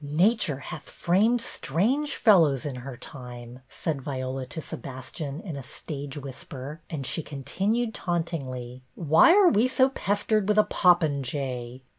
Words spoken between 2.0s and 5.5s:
fellows in her time," said Viola to Sebastian